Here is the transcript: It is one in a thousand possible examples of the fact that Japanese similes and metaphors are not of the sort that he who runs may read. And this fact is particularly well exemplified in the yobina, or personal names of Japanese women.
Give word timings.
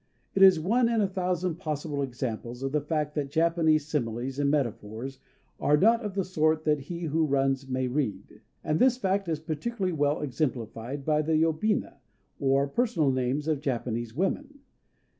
It 0.33 0.41
is 0.41 0.59
one 0.59 0.89
in 0.89 0.99
a 0.99 1.07
thousand 1.07 1.57
possible 1.57 2.01
examples 2.01 2.63
of 2.63 2.71
the 2.71 2.81
fact 2.81 3.13
that 3.13 3.29
Japanese 3.29 3.85
similes 3.85 4.39
and 4.39 4.49
metaphors 4.49 5.19
are 5.59 5.77
not 5.77 6.01
of 6.03 6.15
the 6.15 6.23
sort 6.25 6.63
that 6.63 6.79
he 6.79 7.01
who 7.01 7.23
runs 7.27 7.67
may 7.67 7.87
read. 7.87 8.41
And 8.63 8.79
this 8.79 8.97
fact 8.97 9.29
is 9.29 9.39
particularly 9.39 9.93
well 9.93 10.21
exemplified 10.21 11.03
in 11.07 11.25
the 11.27 11.39
yobina, 11.43 11.97
or 12.39 12.67
personal 12.67 13.11
names 13.11 13.47
of 13.47 13.61
Japanese 13.61 14.15
women. 14.15 14.61